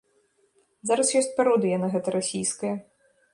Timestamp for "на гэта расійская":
1.83-2.73